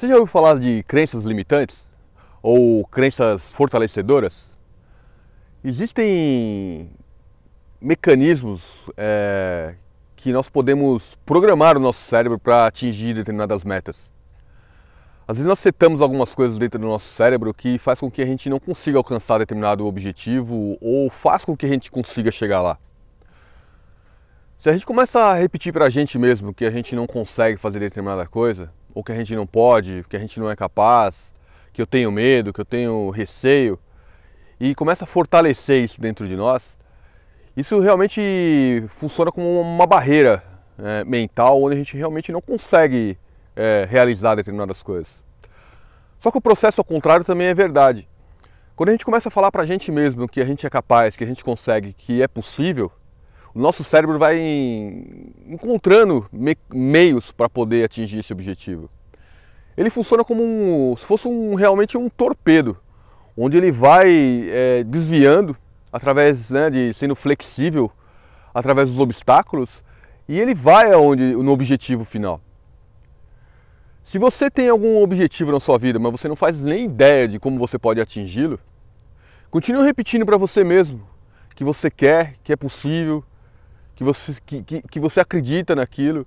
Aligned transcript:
Você 0.00 0.08
já 0.08 0.14
ouviu 0.14 0.26
falar 0.26 0.58
de 0.58 0.82
crenças 0.84 1.24
limitantes? 1.26 1.86
Ou 2.42 2.86
crenças 2.86 3.52
fortalecedoras? 3.52 4.48
Existem 5.62 6.88
mecanismos 7.78 8.62
é, 8.96 9.74
que 10.16 10.32
nós 10.32 10.48
podemos 10.48 11.18
programar 11.26 11.76
o 11.76 11.80
nosso 11.80 12.02
cérebro 12.08 12.38
para 12.38 12.64
atingir 12.64 13.12
determinadas 13.12 13.62
metas. 13.62 14.10
Às 15.28 15.36
vezes 15.36 15.46
nós 15.46 15.58
setamos 15.58 16.00
algumas 16.00 16.34
coisas 16.34 16.56
dentro 16.56 16.80
do 16.80 16.86
nosso 16.86 17.12
cérebro 17.12 17.52
que 17.52 17.78
faz 17.78 18.00
com 18.00 18.10
que 18.10 18.22
a 18.22 18.26
gente 18.26 18.48
não 18.48 18.58
consiga 18.58 18.96
alcançar 18.96 19.36
determinado 19.36 19.86
objetivo 19.86 20.78
ou 20.80 21.10
faz 21.10 21.44
com 21.44 21.54
que 21.54 21.66
a 21.66 21.68
gente 21.68 21.90
consiga 21.90 22.32
chegar 22.32 22.62
lá. 22.62 22.78
Se 24.58 24.70
a 24.70 24.72
gente 24.72 24.86
começa 24.86 25.20
a 25.20 25.34
repetir 25.34 25.74
para 25.74 25.84
a 25.84 25.90
gente 25.90 26.18
mesmo 26.18 26.54
que 26.54 26.64
a 26.64 26.70
gente 26.70 26.96
não 26.96 27.06
consegue 27.06 27.58
fazer 27.58 27.80
determinada 27.80 28.26
coisa, 28.26 28.72
que 29.02 29.12
a 29.12 29.14
gente 29.14 29.34
não 29.34 29.46
pode, 29.46 30.04
que 30.08 30.16
a 30.16 30.20
gente 30.20 30.38
não 30.38 30.50
é 30.50 30.56
capaz, 30.56 31.32
que 31.72 31.80
eu 31.80 31.86
tenho 31.86 32.10
medo, 32.10 32.52
que 32.52 32.60
eu 32.60 32.64
tenho 32.64 33.10
receio, 33.10 33.78
e 34.58 34.74
começa 34.74 35.04
a 35.04 35.06
fortalecer 35.06 35.82
isso 35.82 36.00
dentro 36.00 36.28
de 36.28 36.36
nós, 36.36 36.62
isso 37.56 37.80
realmente 37.80 38.84
funciona 38.88 39.32
como 39.32 39.60
uma 39.60 39.86
barreira 39.86 40.42
é, 40.78 41.04
mental 41.04 41.62
onde 41.62 41.74
a 41.74 41.78
gente 41.78 41.96
realmente 41.96 42.30
não 42.32 42.40
consegue 42.40 43.18
é, 43.56 43.86
realizar 43.90 44.34
determinadas 44.34 44.82
coisas. 44.82 45.08
Só 46.18 46.30
que 46.30 46.38
o 46.38 46.40
processo 46.40 46.80
ao 46.80 46.84
contrário 46.84 47.24
também 47.24 47.48
é 47.48 47.54
verdade. 47.54 48.08
Quando 48.76 48.90
a 48.90 48.92
gente 48.92 49.04
começa 49.04 49.28
a 49.28 49.32
falar 49.32 49.50
para 49.50 49.62
a 49.62 49.66
gente 49.66 49.90
mesmo 49.90 50.28
que 50.28 50.40
a 50.40 50.44
gente 50.44 50.66
é 50.66 50.70
capaz, 50.70 51.16
que 51.16 51.24
a 51.24 51.26
gente 51.26 51.44
consegue, 51.44 51.92
que 51.92 52.22
é 52.22 52.28
possível, 52.28 52.92
o 53.54 53.58
nosso 53.58 53.82
cérebro 53.82 54.18
vai 54.18 54.38
encontrando 55.46 56.26
me 56.32 56.56
meios 56.72 57.32
para 57.32 57.48
poder 57.48 57.84
atingir 57.84 58.20
esse 58.20 58.32
objetivo. 58.32 58.88
Ele 59.76 59.90
funciona 59.90 60.24
como 60.24 60.42
um, 60.42 60.96
se 60.96 61.04
fosse 61.04 61.26
um, 61.26 61.54
realmente 61.54 61.96
um 61.96 62.08
torpedo, 62.08 62.76
onde 63.36 63.56
ele 63.56 63.72
vai 63.72 64.08
é, 64.50 64.84
desviando 64.84 65.56
através 65.92 66.50
né, 66.50 66.70
de 66.70 66.94
sendo 66.94 67.16
flexível 67.16 67.90
através 68.54 68.88
dos 68.88 68.98
obstáculos 68.98 69.68
e 70.28 70.38
ele 70.38 70.54
vai 70.54 70.92
aonde 70.92 71.34
no 71.34 71.50
objetivo 71.50 72.04
final. 72.04 72.40
Se 74.04 74.18
você 74.18 74.50
tem 74.50 74.68
algum 74.68 75.02
objetivo 75.02 75.52
na 75.52 75.60
sua 75.60 75.78
vida, 75.78 75.98
mas 75.98 76.12
você 76.12 76.28
não 76.28 76.36
faz 76.36 76.60
nem 76.60 76.84
ideia 76.84 77.26
de 77.26 77.38
como 77.38 77.58
você 77.58 77.78
pode 77.78 78.00
atingi-lo, 78.00 78.58
continue 79.50 79.84
repetindo 79.84 80.26
para 80.26 80.36
você 80.36 80.62
mesmo 80.62 81.08
que 81.54 81.64
você 81.64 81.90
quer, 81.90 82.36
que 82.42 82.52
é 82.52 82.56
possível, 82.56 83.22
que 84.00 84.04
você, 84.04 84.34
que, 84.46 84.62
que, 84.62 84.80
que 84.80 84.98
você 84.98 85.20
acredita 85.20 85.76
naquilo, 85.76 86.26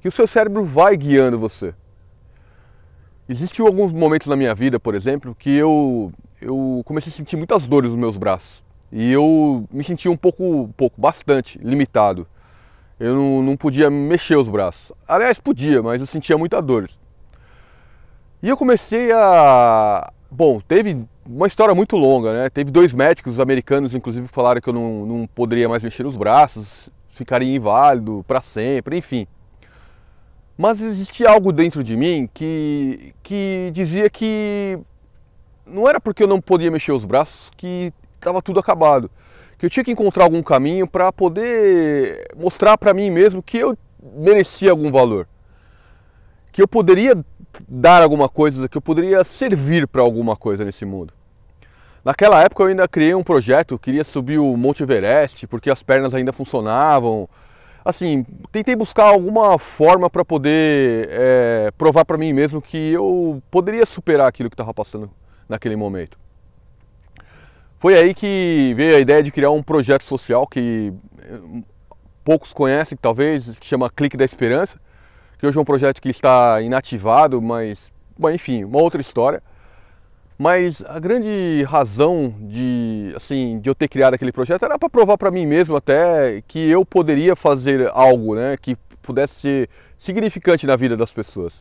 que 0.00 0.06
o 0.06 0.12
seu 0.12 0.28
cérebro 0.28 0.64
vai 0.64 0.96
guiando 0.96 1.40
você. 1.40 1.74
Existem 3.28 3.66
alguns 3.66 3.92
momentos 3.92 4.28
na 4.28 4.36
minha 4.36 4.54
vida, 4.54 4.78
por 4.78 4.94
exemplo, 4.94 5.34
que 5.36 5.50
eu, 5.50 6.12
eu 6.40 6.82
comecei 6.84 7.12
a 7.12 7.16
sentir 7.16 7.36
muitas 7.36 7.66
dores 7.66 7.90
nos 7.90 7.98
meus 7.98 8.16
braços. 8.16 8.62
E 8.92 9.10
eu 9.10 9.66
me 9.72 9.82
sentia 9.82 10.08
um 10.08 10.16
pouco, 10.16 10.72
pouco 10.76 11.00
bastante 11.00 11.58
limitado. 11.58 12.28
Eu 12.98 13.16
não, 13.16 13.42
não 13.42 13.56
podia 13.56 13.90
mexer 13.90 14.36
os 14.36 14.48
braços. 14.48 14.92
Aliás, 15.08 15.36
podia, 15.40 15.82
mas 15.82 16.00
eu 16.00 16.06
sentia 16.06 16.38
muita 16.38 16.62
dor. 16.62 16.88
E 18.40 18.48
eu 18.48 18.56
comecei 18.56 19.10
a. 19.10 20.12
Bom, 20.30 20.60
teve 20.60 21.04
uma 21.26 21.48
história 21.48 21.74
muito 21.74 21.96
longa, 21.96 22.32
né? 22.32 22.50
Teve 22.50 22.70
dois 22.70 22.94
médicos 22.94 23.40
americanos, 23.40 23.96
inclusive, 23.96 24.28
falaram 24.28 24.60
que 24.60 24.68
eu 24.68 24.72
não, 24.72 25.04
não 25.06 25.26
poderia 25.26 25.68
mais 25.68 25.82
mexer 25.82 26.06
os 26.06 26.14
braços 26.14 26.88
ficaria 27.20 27.54
inválido 27.54 28.24
para 28.26 28.40
sempre, 28.40 28.96
enfim. 28.96 29.26
Mas 30.56 30.80
existia 30.80 31.28
algo 31.28 31.52
dentro 31.52 31.84
de 31.84 31.96
mim 31.96 32.28
que, 32.32 33.14
que 33.22 33.70
dizia 33.74 34.08
que 34.08 34.78
não 35.66 35.86
era 35.88 36.00
porque 36.00 36.22
eu 36.22 36.26
não 36.26 36.40
podia 36.40 36.70
mexer 36.70 36.92
os 36.92 37.04
braços 37.04 37.50
que 37.56 37.92
estava 38.14 38.40
tudo 38.40 38.58
acabado. 38.58 39.10
Que 39.58 39.66
eu 39.66 39.70
tinha 39.70 39.84
que 39.84 39.90
encontrar 39.90 40.24
algum 40.24 40.42
caminho 40.42 40.86
para 40.86 41.12
poder 41.12 42.26
mostrar 42.34 42.78
para 42.78 42.94
mim 42.94 43.10
mesmo 43.10 43.42
que 43.42 43.58
eu 43.58 43.76
merecia 44.16 44.70
algum 44.70 44.90
valor. 44.90 45.28
Que 46.50 46.62
eu 46.62 46.68
poderia 46.68 47.22
dar 47.68 48.02
alguma 48.02 48.30
coisa, 48.30 48.66
que 48.66 48.78
eu 48.78 48.82
poderia 48.82 49.22
servir 49.24 49.86
para 49.86 50.00
alguma 50.00 50.36
coisa 50.36 50.64
nesse 50.64 50.86
mundo. 50.86 51.12
Naquela 52.04 52.42
época 52.42 52.62
eu 52.62 52.68
ainda 52.68 52.88
criei 52.88 53.14
um 53.14 53.22
projeto, 53.22 53.78
queria 53.78 54.04
subir 54.04 54.38
o 54.38 54.56
Monte 54.56 54.82
Everest, 54.82 55.46
porque 55.46 55.70
as 55.70 55.82
pernas 55.82 56.14
ainda 56.14 56.32
funcionavam. 56.32 57.28
Assim, 57.84 58.24
tentei 58.50 58.74
buscar 58.74 59.04
alguma 59.04 59.58
forma 59.58 60.08
para 60.08 60.24
poder 60.24 61.08
é, 61.10 61.70
provar 61.76 62.04
para 62.04 62.18
mim 62.18 62.32
mesmo 62.32 62.60
que 62.60 62.92
eu 62.92 63.42
poderia 63.50 63.84
superar 63.84 64.28
aquilo 64.28 64.48
que 64.48 64.54
estava 64.54 64.72
passando 64.72 65.10
naquele 65.48 65.76
momento. 65.76 66.18
Foi 67.78 67.94
aí 67.94 68.14
que 68.14 68.74
veio 68.76 68.96
a 68.96 69.00
ideia 69.00 69.22
de 69.22 69.30
criar 69.30 69.50
um 69.50 69.62
projeto 69.62 70.04
social 70.04 70.46
que 70.46 70.92
é, 71.22 71.38
poucos 72.22 72.52
conhecem, 72.52 72.98
talvez, 73.00 73.44
que 73.58 73.66
chama 73.66 73.90
Clique 73.90 74.16
da 74.16 74.24
Esperança, 74.24 74.78
que 75.38 75.46
hoje 75.46 75.56
é 75.56 75.60
um 75.60 75.64
projeto 75.64 76.00
que 76.00 76.10
está 76.10 76.60
inativado, 76.60 77.40
mas, 77.40 77.90
bom, 78.18 78.30
enfim, 78.30 78.64
uma 78.64 78.80
outra 78.80 79.00
história. 79.00 79.42
Mas 80.40 80.82
a 80.86 80.98
grande 80.98 81.62
razão 81.68 82.34
de, 82.40 83.12
assim, 83.14 83.60
de 83.60 83.68
eu 83.68 83.74
ter 83.74 83.88
criado 83.88 84.14
aquele 84.14 84.32
projeto 84.32 84.64
era 84.64 84.78
para 84.78 84.88
provar 84.88 85.18
para 85.18 85.30
mim 85.30 85.44
mesmo 85.44 85.76
até 85.76 86.42
que 86.48 86.58
eu 86.70 86.82
poderia 86.82 87.36
fazer 87.36 87.90
algo 87.92 88.34
né, 88.34 88.56
que 88.56 88.74
pudesse 89.02 89.34
ser 89.34 89.68
significante 89.98 90.66
na 90.66 90.76
vida 90.76 90.96
das 90.96 91.12
pessoas. 91.12 91.52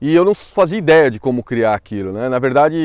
E 0.00 0.14
eu 0.14 0.24
não 0.24 0.36
fazia 0.36 0.78
ideia 0.78 1.10
de 1.10 1.18
como 1.18 1.42
criar 1.42 1.74
aquilo. 1.74 2.12
Né? 2.12 2.28
Na 2.28 2.38
verdade, 2.38 2.76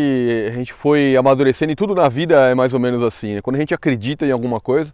a 0.48 0.52
gente 0.52 0.74
foi 0.74 1.16
amadurecendo 1.16 1.74
e 1.74 1.76
tudo 1.76 1.94
na 1.94 2.10
vida 2.10 2.50
é 2.50 2.56
mais 2.56 2.74
ou 2.74 2.80
menos 2.80 3.04
assim. 3.04 3.36
Né? 3.36 3.44
Quando 3.44 3.58
a 3.58 3.60
gente 3.60 3.76
acredita 3.76 4.26
em 4.26 4.32
alguma 4.32 4.60
coisa, 4.60 4.92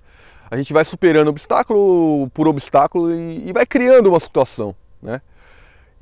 a 0.52 0.58
gente 0.58 0.74
vai 0.74 0.84
superando 0.84 1.30
obstáculo 1.30 2.30
por 2.34 2.50
obstáculo 2.50 3.14
e, 3.14 3.48
e 3.48 3.54
vai 3.54 3.66
criando 3.66 4.10
uma 4.10 4.20
situação. 4.20 4.76
Né? 5.02 5.22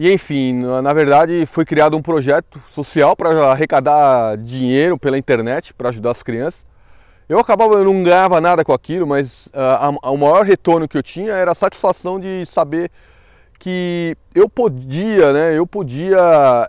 E 0.02 0.12
enfim, 0.12 0.64
na 0.82 0.92
verdade 0.94 1.46
foi 1.46 1.64
criado 1.64 1.96
um 1.96 2.02
projeto 2.02 2.60
social 2.72 3.16
para 3.16 3.52
arrecadar 3.52 4.36
dinheiro 4.36 4.98
pela 4.98 5.16
internet 5.16 5.76
para 5.76 5.90
ajudar 5.90 6.10
as 6.10 6.24
crianças. 6.24 6.66
Eu 7.30 7.38
acabava, 7.38 7.76
eu 7.76 7.84
não 7.84 8.02
ganhava 8.02 8.42
nada 8.42 8.66
com 8.66 8.74
aquilo, 8.74 9.06
mas 9.06 9.46
uh, 9.50 10.00
a, 10.02 10.10
o 10.10 10.18
maior 10.18 10.44
retorno 10.44 10.88
que 10.88 10.98
eu 10.98 11.04
tinha 11.04 11.34
era 11.34 11.52
a 11.52 11.56
satisfação 11.56 12.20
de 12.20 12.48
saber 12.48 12.90
que 13.60 14.18
eu 14.34 14.50
podia, 14.50 15.34
né, 15.34 15.56
eu 15.56 15.68
podia 15.68 16.18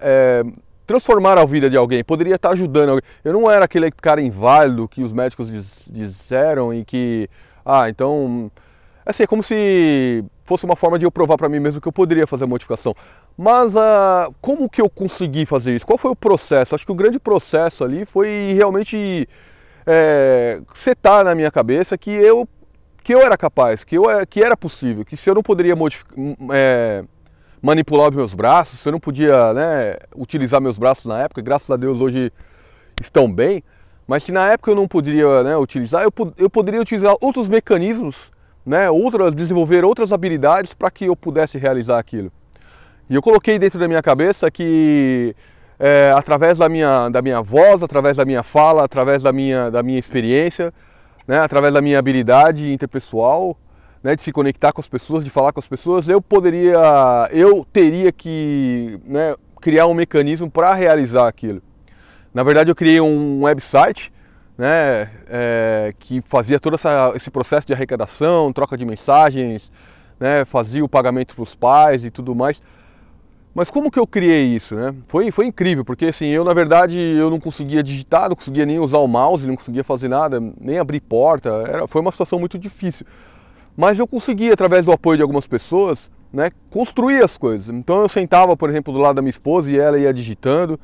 é, 0.02 0.42
transformar 0.86 1.38
a 1.38 1.46
vida 1.46 1.70
de 1.70 1.76
alguém, 1.78 2.04
poderia 2.04 2.34
estar 2.34 2.50
ajudando 2.50 2.90
alguém. 2.90 3.08
Eu 3.24 3.32
não 3.32 3.50
era 3.50 3.64
aquele 3.64 3.90
cara 3.90 4.20
inválido 4.20 4.86
que 4.86 5.02
os 5.02 5.10
médicos 5.10 5.50
diz, 5.50 5.88
disseram 5.88 6.74
e 6.74 6.84
que, 6.84 7.30
ah, 7.64 7.88
então, 7.88 8.50
assim, 9.06 9.22
é 9.22 9.26
como 9.26 9.42
se 9.42 10.22
fosse 10.52 10.66
uma 10.66 10.76
forma 10.76 10.98
de 10.98 11.06
eu 11.06 11.10
provar 11.10 11.38
para 11.38 11.48
mim 11.48 11.58
mesmo 11.58 11.80
que 11.80 11.88
eu 11.88 11.92
poderia 11.92 12.26
fazer 12.26 12.44
a 12.44 12.46
modificação. 12.46 12.94
Mas 13.38 13.74
uh, 13.74 14.34
como 14.40 14.68
que 14.68 14.82
eu 14.82 14.90
consegui 14.90 15.46
fazer 15.46 15.74
isso? 15.74 15.86
Qual 15.86 15.96
foi 15.96 16.10
o 16.10 16.16
processo? 16.16 16.74
Acho 16.74 16.84
que 16.84 16.92
o 16.92 16.94
grande 16.94 17.18
processo 17.18 17.82
ali 17.82 18.04
foi 18.04 18.52
realmente 18.54 19.26
é, 19.86 20.60
setar 20.74 21.24
na 21.24 21.34
minha 21.34 21.50
cabeça 21.50 21.96
que 21.96 22.10
eu, 22.10 22.46
que 23.02 23.14
eu 23.14 23.20
era 23.20 23.36
capaz, 23.36 23.82
que, 23.82 23.96
eu, 23.96 24.04
que 24.28 24.42
era 24.42 24.56
possível, 24.56 25.06
que 25.06 25.16
se 25.16 25.30
eu 25.30 25.34
não 25.34 25.42
poderia 25.42 25.74
é, 26.52 27.02
manipular 27.62 28.10
os 28.10 28.14
meus 28.14 28.34
braços, 28.34 28.78
se 28.78 28.86
eu 28.86 28.92
não 28.92 29.00
podia 29.00 29.54
né, 29.54 29.96
utilizar 30.14 30.60
meus 30.60 30.76
braços 30.76 31.06
na 31.06 31.22
época, 31.22 31.40
graças 31.40 31.70
a 31.70 31.76
Deus 31.76 31.98
hoje 31.98 32.30
estão 33.00 33.32
bem, 33.32 33.64
mas 34.06 34.24
se 34.24 34.32
na 34.32 34.52
época 34.52 34.70
eu 34.70 34.76
não 34.76 34.86
poderia 34.86 35.42
né, 35.42 35.56
utilizar, 35.56 36.02
eu, 36.02 36.12
eu 36.36 36.50
poderia 36.50 36.80
utilizar 36.80 37.16
outros 37.22 37.48
mecanismos 37.48 38.30
né, 38.64 38.90
outras, 38.90 39.34
desenvolver 39.34 39.84
outras 39.84 40.12
habilidades 40.12 40.72
para 40.72 40.90
que 40.90 41.06
eu 41.06 41.16
pudesse 41.16 41.58
realizar 41.58 41.98
aquilo. 41.98 42.32
E 43.10 43.14
eu 43.14 43.22
coloquei 43.22 43.58
dentro 43.58 43.78
da 43.78 43.88
minha 43.88 44.02
cabeça 44.02 44.50
que 44.50 45.34
é, 45.78 46.12
através 46.16 46.58
da 46.58 46.68
minha, 46.68 47.08
da 47.08 47.20
minha 47.20 47.42
voz, 47.42 47.82
através 47.82 48.16
da 48.16 48.24
minha 48.24 48.42
fala, 48.42 48.84
através 48.84 49.22
da 49.22 49.32
minha, 49.32 49.70
da 49.70 49.82
minha 49.82 49.98
experiência, 49.98 50.72
né, 51.26 51.40
através 51.40 51.74
da 51.74 51.80
minha 51.80 51.98
habilidade 51.98 52.72
interpessoal, 52.72 53.56
né, 54.02 54.14
de 54.14 54.22
se 54.22 54.32
conectar 54.32 54.72
com 54.72 54.80
as 54.80 54.88
pessoas, 54.88 55.24
de 55.24 55.30
falar 55.30 55.52
com 55.52 55.60
as 55.60 55.66
pessoas, 55.66 56.08
eu 56.08 56.20
poderia, 56.20 56.78
eu 57.32 57.66
teria 57.72 58.12
que 58.12 58.98
né, 59.04 59.34
criar 59.60 59.86
um 59.86 59.94
mecanismo 59.94 60.50
para 60.50 60.72
realizar 60.74 61.26
aquilo. 61.26 61.62
Na 62.32 62.42
verdade, 62.42 62.70
eu 62.70 62.74
criei 62.74 63.00
um 63.00 63.42
website 63.42 64.11
né, 64.56 65.10
é, 65.28 65.94
que 65.98 66.20
fazia 66.22 66.60
todo 66.60 66.74
essa, 66.74 67.12
esse 67.14 67.30
processo 67.30 67.66
de 67.66 67.72
arrecadação, 67.72 68.52
troca 68.52 68.76
de 68.76 68.84
mensagens, 68.84 69.70
né, 70.20 70.44
fazia 70.44 70.84
o 70.84 70.88
pagamento 70.88 71.34
para 71.34 71.42
os 71.42 71.54
pais 71.54 72.04
e 72.04 72.10
tudo 72.10 72.34
mais. 72.34 72.62
Mas 73.54 73.70
como 73.70 73.90
que 73.90 73.98
eu 73.98 74.06
criei 74.06 74.46
isso, 74.46 74.74
né? 74.74 74.94
Foi, 75.06 75.30
foi 75.30 75.44
incrível, 75.44 75.84
porque 75.84 76.06
assim, 76.06 76.26
eu 76.26 76.42
na 76.42 76.54
verdade 76.54 76.96
eu 76.96 77.28
não 77.28 77.38
conseguia 77.38 77.82
digitar, 77.82 78.30
não 78.30 78.36
conseguia 78.36 78.64
nem 78.64 78.78
usar 78.78 78.96
o 78.98 79.06
mouse, 79.06 79.46
não 79.46 79.56
conseguia 79.56 79.84
fazer 79.84 80.08
nada, 80.08 80.40
nem 80.58 80.78
abrir 80.78 81.00
porta, 81.00 81.50
era, 81.68 81.86
foi 81.86 82.00
uma 82.00 82.10
situação 82.10 82.38
muito 82.38 82.58
difícil. 82.58 83.04
Mas 83.76 83.98
eu 83.98 84.06
consegui, 84.06 84.50
através 84.50 84.84
do 84.84 84.92
apoio 84.92 85.18
de 85.18 85.22
algumas 85.22 85.46
pessoas, 85.46 86.10
né, 86.32 86.50
construir 86.70 87.22
as 87.22 87.36
coisas. 87.36 87.68
Então 87.68 88.00
eu 88.00 88.08
sentava, 88.08 88.56
por 88.56 88.70
exemplo, 88.70 88.92
do 88.92 88.98
lado 88.98 89.16
da 89.16 89.22
minha 89.22 89.30
esposa 89.30 89.70
e 89.70 89.78
ela 89.78 89.98
ia 89.98 90.14
digitando, 90.14 90.80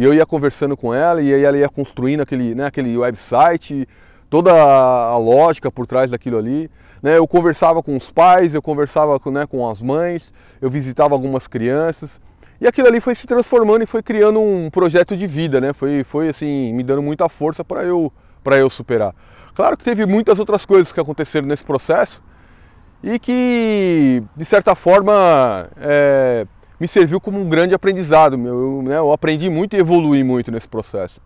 e 0.00 0.04
eu 0.04 0.14
ia 0.14 0.24
conversando 0.24 0.78
com 0.78 0.94
ela, 0.94 1.20
e 1.20 1.34
aí 1.34 1.44
ela 1.44 1.58
ia 1.58 1.68
construindo 1.68 2.22
aquele, 2.22 2.54
né, 2.54 2.64
aquele 2.64 2.96
website, 2.96 3.86
toda 4.30 4.50
a 4.50 5.18
lógica 5.18 5.70
por 5.70 5.86
trás 5.86 6.10
daquilo 6.10 6.38
ali. 6.38 6.70
Né, 7.02 7.18
eu 7.18 7.28
conversava 7.28 7.82
com 7.82 7.94
os 7.94 8.10
pais, 8.10 8.54
eu 8.54 8.62
conversava 8.62 9.20
com, 9.20 9.30
né, 9.30 9.46
com 9.46 9.68
as 9.68 9.82
mães, 9.82 10.32
eu 10.58 10.70
visitava 10.70 11.14
algumas 11.14 11.46
crianças. 11.46 12.18
E 12.58 12.66
aquilo 12.66 12.88
ali 12.88 12.98
foi 12.98 13.14
se 13.14 13.26
transformando 13.26 13.82
e 13.82 13.86
foi 13.86 14.02
criando 14.02 14.40
um 14.40 14.70
projeto 14.70 15.14
de 15.14 15.26
vida, 15.26 15.60
né? 15.60 15.74
Foi, 15.74 16.02
foi 16.02 16.30
assim, 16.30 16.72
me 16.72 16.82
dando 16.82 17.02
muita 17.02 17.28
força 17.28 17.62
para 17.62 17.84
eu, 17.84 18.10
eu 18.52 18.70
superar. 18.70 19.14
Claro 19.54 19.76
que 19.76 19.84
teve 19.84 20.06
muitas 20.06 20.38
outras 20.38 20.64
coisas 20.64 20.90
que 20.90 21.00
aconteceram 21.00 21.46
nesse 21.46 21.64
processo, 21.64 22.22
e 23.02 23.18
que, 23.18 24.22
de 24.34 24.44
certa 24.46 24.74
forma, 24.74 25.68
é, 25.78 26.46
me 26.80 26.88
serviu 26.88 27.20
como 27.20 27.38
um 27.38 27.48
grande 27.48 27.74
aprendizado. 27.74 28.34
Eu, 28.34 28.82
né, 28.82 28.96
eu 28.96 29.12
aprendi 29.12 29.50
muito 29.50 29.76
e 29.76 29.78
evolui 29.78 30.24
muito 30.24 30.50
nesse 30.50 30.66
processo. 30.66 31.20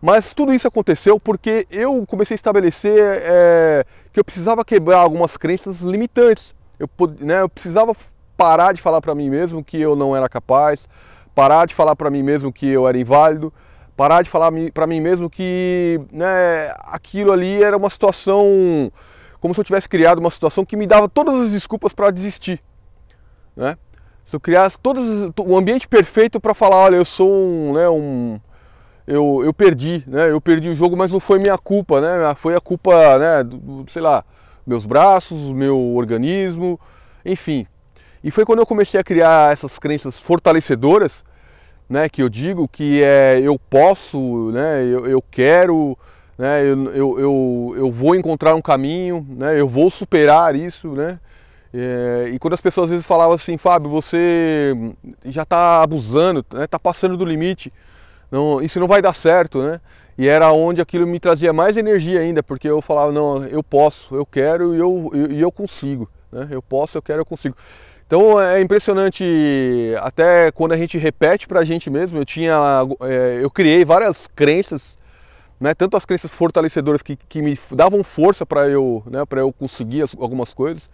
Mas 0.00 0.34
tudo 0.34 0.52
isso 0.52 0.68
aconteceu 0.68 1.18
porque 1.18 1.66
eu 1.70 2.04
comecei 2.06 2.34
a 2.34 2.36
estabelecer 2.36 2.98
é, 2.98 3.84
que 4.12 4.20
eu 4.20 4.24
precisava 4.24 4.64
quebrar 4.64 4.98
algumas 4.98 5.36
crenças 5.38 5.80
limitantes. 5.80 6.54
Eu, 6.78 6.88
né, 7.20 7.40
eu 7.40 7.48
precisava 7.48 7.96
parar 8.36 8.74
de 8.74 8.82
falar 8.82 9.00
para 9.00 9.14
mim 9.14 9.30
mesmo 9.30 9.64
que 9.64 9.80
eu 9.80 9.96
não 9.96 10.14
era 10.14 10.28
capaz, 10.28 10.86
parar 11.34 11.66
de 11.66 11.74
falar 11.74 11.96
para 11.96 12.10
mim 12.10 12.22
mesmo 12.22 12.52
que 12.52 12.68
eu 12.68 12.86
era 12.86 12.98
inválido, 12.98 13.50
parar 13.96 14.22
de 14.22 14.28
falar 14.28 14.52
para 14.74 14.86
mim 14.86 15.00
mesmo 15.00 15.30
que 15.30 15.98
né, 16.12 16.70
aquilo 16.82 17.32
ali 17.32 17.62
era 17.62 17.76
uma 17.76 17.88
situação 17.88 18.92
como 19.40 19.54
se 19.54 19.60
eu 19.60 19.64
tivesse 19.64 19.88
criado 19.88 20.18
uma 20.18 20.30
situação 20.30 20.64
que 20.64 20.76
me 20.76 20.86
dava 20.86 21.08
todas 21.08 21.40
as 21.40 21.50
desculpas 21.50 21.94
para 21.94 22.10
desistir. 22.10 22.62
Né? 23.56 23.78
Se 24.26 24.34
eu 24.34 24.40
criasse 24.40 24.76
todos, 24.78 25.32
o 25.38 25.56
ambiente 25.56 25.86
perfeito 25.86 26.40
para 26.40 26.54
falar, 26.54 26.76
olha, 26.76 26.96
eu 26.96 27.04
sou 27.04 27.30
um, 27.30 27.72
né, 27.72 27.88
um 27.88 28.40
eu, 29.06 29.42
eu 29.44 29.54
perdi, 29.54 30.02
né? 30.06 30.30
Eu 30.30 30.40
perdi 30.40 30.68
o 30.68 30.74
jogo, 30.74 30.96
mas 30.96 31.12
não 31.12 31.20
foi 31.20 31.38
minha 31.38 31.56
culpa, 31.56 32.00
né? 32.00 32.34
Foi 32.34 32.56
a 32.56 32.60
culpa, 32.60 33.18
né, 33.18 33.44
do, 33.44 33.86
sei 33.92 34.02
lá, 34.02 34.24
meus 34.66 34.84
braços, 34.84 35.38
meu 35.52 35.78
organismo, 35.94 36.78
enfim. 37.24 37.66
E 38.24 38.32
foi 38.32 38.44
quando 38.44 38.58
eu 38.58 38.66
comecei 38.66 38.98
a 38.98 39.04
criar 39.04 39.52
essas 39.52 39.78
crenças 39.78 40.18
fortalecedoras, 40.18 41.24
né, 41.88 42.08
que 42.08 42.20
eu 42.20 42.28
digo 42.28 42.66
que 42.66 43.00
é 43.04 43.38
eu 43.40 43.56
posso, 43.56 44.50
né, 44.50 44.82
eu, 44.82 45.06
eu 45.06 45.22
quero, 45.22 45.96
né? 46.38 46.62
Eu, 46.62 46.84
eu, 46.92 47.18
eu, 47.18 47.74
eu 47.78 47.90
vou 47.90 48.14
encontrar 48.14 48.54
um 48.54 48.62
caminho, 48.62 49.26
né? 49.30 49.58
eu 49.58 49.66
vou 49.66 49.90
superar 49.90 50.54
isso. 50.54 50.88
Né? 50.88 51.18
É, 51.78 52.30
e 52.32 52.38
quando 52.38 52.54
as 52.54 52.60
pessoas 52.60 52.86
às 52.86 52.90
vezes 52.90 53.06
falavam 53.06 53.34
assim, 53.34 53.58
Fábio, 53.58 53.90
você 53.90 54.74
já 55.26 55.42
está 55.42 55.82
abusando, 55.82 56.40
está 56.40 56.58
né? 56.58 56.66
Tá 56.66 56.78
passando 56.78 57.16
do 57.16 57.24
limite, 57.24 57.70
não, 58.30 58.62
isso 58.62 58.80
não 58.80 58.88
vai 58.88 59.02
dar 59.02 59.14
certo. 59.14 59.62
Né? 59.62 59.80
E 60.16 60.26
era 60.26 60.50
onde 60.52 60.80
aquilo 60.80 61.06
me 61.06 61.20
trazia 61.20 61.52
mais 61.52 61.76
energia 61.76 62.20
ainda, 62.20 62.42
porque 62.42 62.68
eu 62.68 62.80
falava, 62.80 63.12
não, 63.12 63.44
eu 63.44 63.62
posso, 63.62 64.14
eu 64.14 64.24
quero 64.24 64.74
e 64.74 64.78
eu, 64.78 65.10
eu, 65.12 65.30
eu 65.32 65.52
consigo. 65.52 66.08
Né? 66.32 66.48
Eu 66.50 66.62
posso, 66.62 66.96
eu 66.96 67.02
quero, 67.02 67.20
eu 67.20 67.26
consigo. 67.26 67.54
Então 68.06 68.40
é 68.40 68.60
impressionante, 68.60 69.24
até 70.00 70.50
quando 70.52 70.72
a 70.72 70.76
gente 70.76 70.96
repete 70.96 71.46
para 71.46 71.60
a 71.60 71.64
gente 71.64 71.90
mesmo, 71.90 72.16
eu 72.18 72.24
tinha, 72.24 72.56
é, 73.02 73.40
eu 73.42 73.50
criei 73.50 73.84
várias 73.84 74.28
crenças 74.28 74.96
né, 75.58 75.74
tanto 75.74 75.96
as 75.96 76.04
crenças 76.04 76.32
fortalecedoras 76.32 77.02
que, 77.02 77.16
que 77.16 77.40
me 77.40 77.58
davam 77.72 78.04
força 78.04 78.44
para 78.44 78.68
eu, 78.68 79.02
né, 79.06 79.20
eu 79.36 79.52
conseguir 79.52 80.02
as, 80.02 80.14
algumas 80.18 80.52
coisas, 80.52 80.88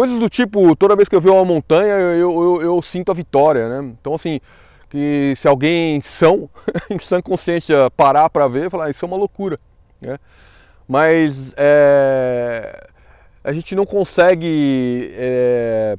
coisas 0.00 0.18
do 0.18 0.30
tipo, 0.30 0.74
toda 0.76 0.96
vez 0.96 1.10
que 1.10 1.14
eu 1.14 1.20
vejo 1.20 1.34
uma 1.34 1.44
montanha, 1.44 1.92
eu, 1.92 2.32
eu, 2.32 2.62
eu 2.62 2.82
sinto 2.82 3.12
a 3.12 3.14
vitória, 3.14 3.68
né? 3.68 3.92
Então 4.00 4.14
assim, 4.14 4.40
que 4.88 5.34
se 5.36 5.46
alguém 5.46 6.00
são, 6.00 6.48
em 6.88 6.98
sã 6.98 7.20
consciência 7.20 7.90
parar 7.94 8.30
para 8.30 8.48
ver, 8.48 8.70
falar, 8.70 8.86
ah, 8.86 8.90
isso 8.90 9.04
é 9.04 9.06
uma 9.06 9.18
loucura, 9.18 9.58
né? 10.00 10.16
Mas 10.88 11.52
é, 11.54 12.88
a 13.44 13.52
gente 13.52 13.74
não 13.74 13.84
consegue 13.84 15.12
é, 15.12 15.98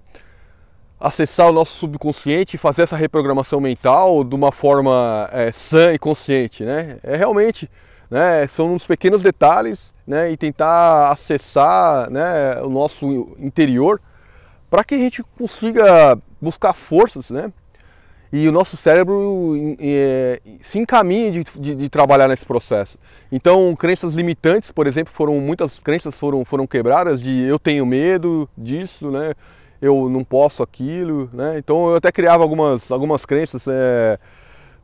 acessar 1.00 1.47
o 1.50 1.54
nosso 1.54 1.77
subconsciente 1.77 2.56
e 2.56 2.57
fazer 2.59 2.81
essa 2.81 2.97
reprogramação 2.97 3.62
mental 3.62 4.24
de 4.24 4.33
uma 4.33 4.51
forma 4.51 5.30
é, 5.31 5.51
sã 5.51 5.94
e 5.94 6.00
consciente, 6.00 6.63
né? 6.63 6.97
É 7.04 7.15
realmente 7.15 7.69
né? 8.12 8.46
São 8.48 8.74
uns 8.74 8.86
pequenos 8.86 9.24
detalhes, 9.24 9.94
né? 10.06 10.30
E 10.30 10.38
tentar 10.38 11.12
acessar, 11.12 12.12
né? 12.12 12.62
O 12.62 12.69
nosso 12.69 13.36
interior 13.40 14.02
para 14.69 14.84
que 14.84 14.96
a 14.96 14.98
gente 14.98 15.24
consiga 15.38 16.18
buscar 16.40 16.74
forças, 16.74 17.30
né? 17.30 17.52
E 18.34 18.48
o 18.48 18.52
nosso 18.52 18.78
cérebro 18.78 19.75
é, 19.78 20.40
se 20.62 20.80
encaminhe 20.80 21.31
de, 21.31 21.44
de, 21.60 21.75
de, 21.75 21.90
trabalhar 21.90 22.30
nesse 22.30 22.46
processo. 22.46 22.98
Então, 23.30 23.75
crenças 23.75 24.14
limitantes, 24.14 24.72
por 24.72 24.88
exemplo, 24.88 25.14
foram 25.14 25.38
muitas 25.42 25.80
crenças 25.80 26.18
foram, 26.18 26.46
foram 26.46 26.66
quebradas 26.66 27.22
de 27.22 27.42
eu 27.42 27.60
tenho 27.60 27.86
medo 27.86 28.50
disso, 28.57 29.12
né? 29.12 29.34
Eu 29.81 30.07
não 30.10 30.24
posso 30.24 30.64
aquilo, 30.64 31.30
né? 31.34 31.57
Então, 31.57 31.90
eu 31.90 31.98
até 31.98 32.10
criava 32.10 32.44
algumas, 32.44 32.90
algumas 32.90 33.25
crenças. 33.25 33.64
É, 33.68 34.18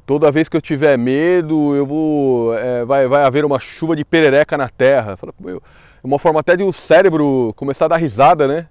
toda 0.07 0.31
vez 0.31 0.47
que 0.47 0.55
eu 0.55 0.61
tiver 0.61 0.97
medo, 0.97 1.75
eu 1.75 1.85
vou, 1.85 2.57
é, 2.57 2.85
vai, 2.85 3.07
vai 3.09 3.25
haver 3.25 3.43
uma 3.43 3.59
chuva 3.59 3.93
de 3.93 4.05
perereca 4.05 4.57
na 4.57 4.69
terra. 4.69 5.17
É 5.45 5.59
uma 6.01 6.17
forma 6.17 6.39
até 6.39 6.55
de 6.55 6.63
o 6.63 6.71
cérebro 6.71 7.53
começar 7.57 7.85
a 7.85 7.89
dar 7.89 7.97
risada, 7.97 8.47
né? 8.47 8.67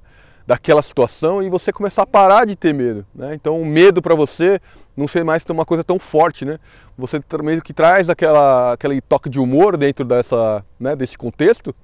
Daquela 0.46 0.80
situação 0.80 1.42
e 1.42 1.50
você 1.50 1.72
começar 1.72 2.02
a 2.02 2.06
parar 2.06 2.46
de 2.46 2.56
ter 2.56 2.72
medo. 2.72 3.04
Né? 3.14 3.34
Então 3.34 3.60
o 3.60 3.66
medo 3.66 4.00
para 4.00 4.14
você 4.14 4.58
não 4.96 5.06
ser 5.06 5.24
mais 5.24 5.44
uma 5.50 5.66
coisa 5.66 5.84
tão 5.84 5.98
forte, 5.98 6.44
né? 6.46 6.58
Você 6.96 7.20
meio 7.42 7.60
que 7.60 7.74
traz 7.74 8.08
aquela, 8.08 8.72
aquele 8.72 9.00
toque 9.02 9.28
de 9.28 9.38
humor 9.38 9.76
dentro 9.76 10.06
dessa, 10.06 10.64
né, 10.80 10.96
desse 10.96 11.18
contexto 11.18 11.74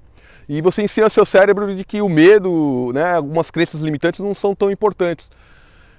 e 0.48 0.62
você 0.62 0.82
ensina 0.82 1.10
seu 1.10 1.26
cérebro 1.26 1.74
de 1.74 1.84
que 1.84 2.00
o 2.00 2.08
medo, 2.08 2.90
né, 2.94 3.16
algumas 3.16 3.50
crenças 3.50 3.82
limitantes 3.82 4.20
não 4.20 4.34
são 4.34 4.54
tão 4.54 4.70
importantes 4.70 5.28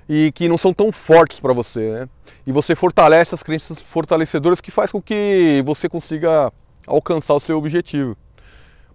e 0.08 0.32
que 0.34 0.50
não 0.50 0.58
são 0.58 0.74
tão 0.74 0.92
fortes 0.92 1.40
para 1.40 1.54
você, 1.54 1.92
né? 1.92 2.10
E 2.46 2.52
você 2.52 2.76
fortalece 2.76 3.34
as 3.34 3.44
crenças 3.44 3.82
fortalecedoras 3.82 4.60
que 4.60 4.72
faz 4.72 4.92
com 4.92 5.02
que 5.02 5.64
você 5.66 5.88
consiga 5.88 6.52
alcançar 6.86 7.34
o 7.34 7.40
seu 7.40 7.58
objetivo. 7.58 8.18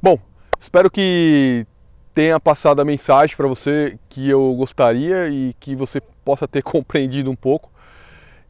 Bom, 0.02 0.18
espero 0.60 0.90
que 0.90 1.66
tenha 2.14 2.38
passado 2.38 2.80
a 2.80 2.84
mensagem 2.84 3.36
para 3.36 3.46
você 3.46 3.98
que 4.08 4.28
eu 4.28 4.52
gostaria 4.54 5.28
e 5.28 5.54
que 5.60 5.74
você 5.74 6.00
possa 6.24 6.46
ter 6.46 6.62
compreendido 6.64 7.30
um 7.30 7.36
pouco. 7.36 7.70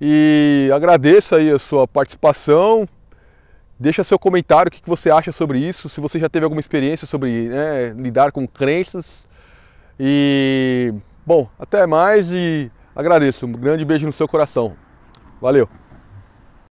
E 0.01 0.71
agradeço 0.75 1.35
aí 1.35 1.51
a 1.51 1.59
sua 1.59 1.87
participação. 1.87 2.89
Deixa 3.79 4.03
seu 4.03 4.19
comentário, 4.19 4.69
o 4.69 4.73
que 4.73 4.81
você 4.85 5.09
acha 5.09 5.31
sobre 5.31 5.61
isso, 5.61 5.89
se 5.89 6.01
você 6.01 6.19
já 6.19 6.29
teve 6.29 6.45
alguma 6.45 6.61
experiência 6.61 7.07
sobre 7.07 7.49
né, 7.49 7.95
lidar 7.97 8.33
com 8.33 8.47
crenças. 8.47 9.27
E 10.01 10.93
Bom, 11.29 11.47
até 11.59 11.87
mais 11.87 12.27
e 12.33 12.73
agradeço. 12.97 13.45
Um 13.45 13.53
grande 13.53 13.85
beijo 13.85 14.07
no 14.07 14.13
seu 14.15 14.27
coração. 14.27 14.75
Valeu! 15.43 15.69